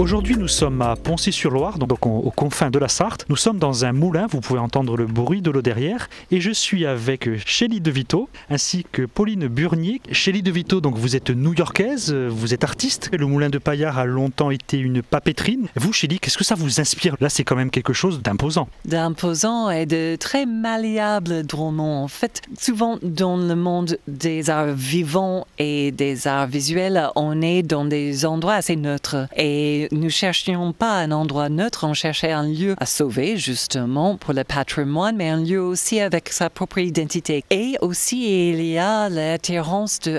[0.00, 3.24] Aujourd'hui, nous sommes à Poncy-sur-Loire, donc aux confins de la Sarthe.
[3.28, 6.08] Nous sommes dans un moulin, vous pouvez entendre le bruit de l'eau derrière.
[6.32, 10.00] Et je suis avec Chélie De Vito ainsi que Pauline Burnier.
[10.10, 13.08] Chélie De Vito, donc vous êtes new-yorkaise, vous êtes artiste.
[13.16, 15.60] Le moulin de Paillard a longtemps été une papeterie.
[15.76, 17.14] Vous, Chélie, qu'est-ce que ça vous inspire?
[17.20, 18.68] Là, c'est quand même quelque chose d'imposant.
[18.84, 22.02] D'imposant et de très malléable, drôlement.
[22.02, 27.62] En fait, souvent dans le monde des arts vivants et des arts visuels, on est
[27.62, 29.28] dans des endroits assez neutres.
[29.36, 34.34] Et nous cherchions pas un endroit neutre, on cherchait un lieu à sauver justement pour
[34.34, 37.44] le patrimoine, mais un lieu aussi avec sa propre identité.
[37.50, 40.18] Et aussi il y a l'attirance de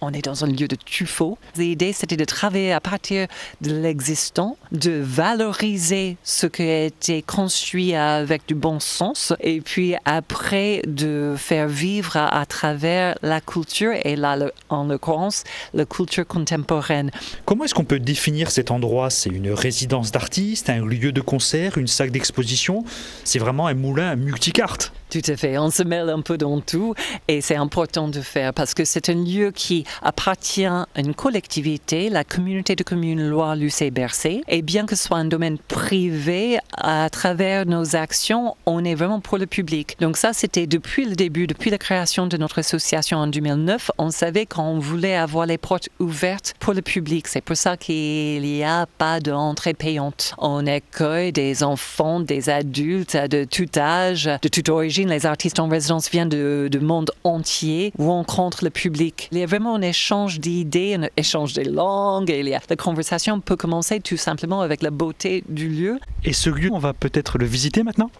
[0.00, 1.38] on est dans un lieu de tuffeau.
[1.56, 3.26] L'idée, c'était de travailler à partir
[3.60, 9.94] de l'existant, de valoriser ce qui a été construit avec du bon sens, et puis
[10.04, 17.10] après de faire vivre à, travers la culture, et là, en l'occurrence, la culture contemporaine.
[17.44, 19.10] Comment est-ce qu'on peut définir cet endroit?
[19.10, 22.84] C'est une résidence d'artistes, un lieu de concert, une salle d'exposition?
[23.24, 24.92] C'est vraiment un moulin multicarte?
[25.10, 25.58] Tout à fait.
[25.58, 26.94] On se mêle un peu dans tout
[27.26, 32.08] et c'est important de faire parce que c'est un lieu qui appartient à une collectivité,
[32.08, 34.42] la communauté de communes Loire-Lucé-Bercé.
[34.48, 39.20] Et bien que ce soit un domaine privé, à travers nos actions, on est vraiment
[39.20, 39.96] pour le public.
[40.00, 44.10] Donc ça, c'était depuis le début, depuis la création de notre association en 2009, on
[44.10, 47.26] savait qu'on voulait avoir les portes ouvertes pour le public.
[47.26, 50.34] C'est pour ça qu'il n'y a pas d'entrée payante.
[50.38, 55.68] On accueille des enfants, des adultes de tout âge, de toute origine les artistes en
[55.68, 59.28] résidence viennent de, de monde entier, rencontrent le public.
[59.32, 62.30] Il y a vraiment un échange d'idées, un échange de langues.
[62.30, 65.98] Et la conversation peut commencer tout simplement avec la beauté du lieu.
[66.24, 68.10] Et ce lieu, on va peut-être le visiter maintenant?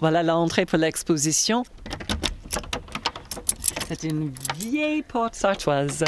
[0.00, 1.64] Voilà l'entrée pour l'exposition.
[3.88, 6.04] C'est une vieille porte sartoise.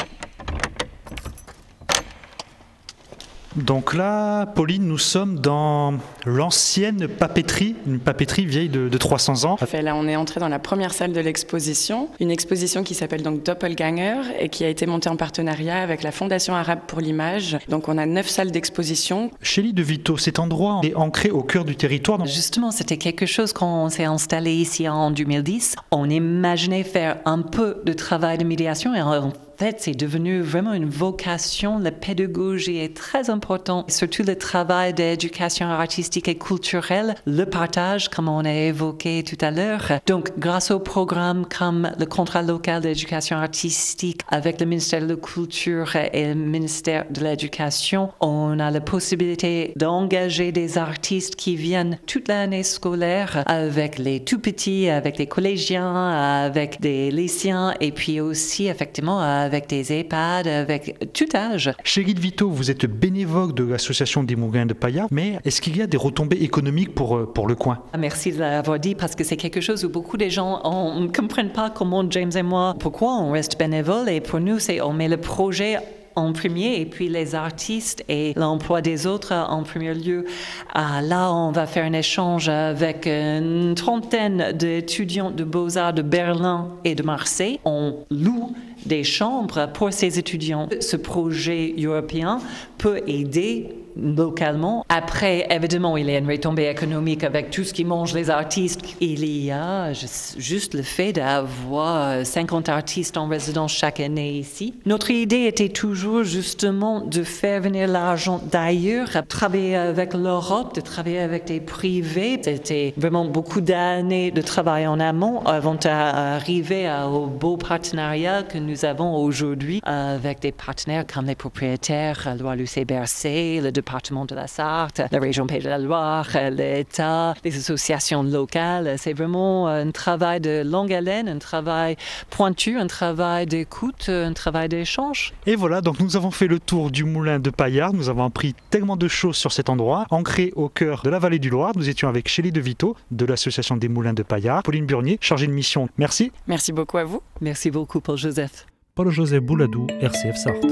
[3.57, 9.57] Donc là, Pauline, nous sommes dans l'ancienne papeterie, une papeterie vieille de, 300 ans.
[9.83, 13.43] Là, on est entré dans la première salle de l'exposition, une exposition qui s'appelle donc
[13.43, 17.59] Doppelganger et qui a été montée en partenariat avec la Fondation arabe pour l'image.
[17.69, 19.31] Donc on a neuf salles d'exposition.
[19.43, 22.25] Chélie de Vito, cet endroit est ancré au cœur du territoire.
[22.27, 25.77] Justement, c'était quelque chose quand on s'est installé ici en 2010.
[25.91, 29.33] On imaginait faire un peu de travail de médiation et en
[29.77, 31.79] c'est devenu vraiment une vocation.
[31.79, 38.29] La pédagogie est très importante, surtout le travail d'éducation artistique et culturelle, le partage, comme
[38.29, 40.01] on a évoqué tout à l'heure.
[40.07, 45.17] Donc, grâce au programme comme le contrat local d'éducation artistique avec le ministère de la
[45.17, 51.99] Culture et le ministère de l'Éducation, on a la possibilité d'engager des artistes qui viennent
[52.07, 56.11] toute l'année scolaire avec les tout petits, avec les collégiens,
[56.45, 61.73] avec des lycéens et puis aussi effectivement avec des EHPAD, avec tout âge.
[61.85, 65.77] Chez Guy Vito, vous êtes bénévole de l'association des Moulins de Payard, mais est-ce qu'il
[65.77, 67.81] y a des retombées économiques pour, euh, pour le coin?
[67.93, 70.61] Ah, Merci de l'avoir dit parce que c'est quelque chose où beaucoup de gens
[71.01, 74.81] ne comprennent pas comment James et moi, pourquoi on reste bénévole et pour nous, c'est
[74.81, 75.79] on met le projet
[76.15, 80.27] en premier et puis les artistes et l'emploi des autres en premier lieu.
[80.75, 86.69] Ah, là, on va faire un échange avec une trentaine d'étudiants de beaux-arts de Berlin
[86.85, 87.61] et de Marseille.
[87.65, 88.55] On loue
[88.87, 90.69] des chambres pour ces étudiants.
[90.81, 92.39] Ce projet européen
[92.79, 94.85] peut aider localement.
[94.89, 98.81] Après, évidemment, il y a une retombée économique avec tout ce qui mange les artistes.
[99.01, 99.93] Il y a
[100.39, 104.75] juste le fait d'avoir 50 artistes en résidence chaque année ici.
[104.87, 110.81] Notre idée était toujours justement de faire venir l'argent d'ailleurs, de travailler avec l'Europe, de
[110.81, 112.41] travailler avec des privés.
[112.43, 118.72] C'était vraiment beaucoup d'années de travail en amont avant d'arriver au beau partenariat que nous
[118.85, 124.47] avons aujourd'hui avec des partenaires comme les propriétaires, Loi Lucé Bercé, le département de la
[124.47, 128.97] Sarthe, la région Pays de la Loire, l'État, les associations locales.
[128.99, 131.97] C'est vraiment un travail de longue haleine, un travail
[132.31, 135.33] pointu, un travail d'écoute, un travail d'échange.
[135.47, 137.93] Et voilà, donc nous avons fait le tour du moulin de Paillard.
[137.93, 140.07] Nous avons appris tellement de choses sur cet endroit.
[140.11, 143.25] Ancré au cœur de la vallée du Loire, nous étions avec Chélie De Vito de
[143.25, 145.89] l'association des moulins de Paillard, Pauline Burnier, chargée de mission.
[145.99, 146.33] Merci.
[146.47, 147.23] Merci beaucoup à vous.
[147.41, 148.62] Merci beaucoup, Paul Joseph.
[148.95, 150.67] Paul Joseph Bouladou, RCF Sarthe.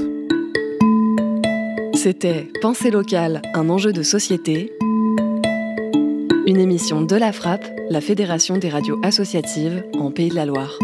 [1.95, 4.71] C'était Pensée locale, un enjeu de société.
[6.45, 10.77] Une émission de la Frappe, la Fédération des radios associatives en Pays de la Loire.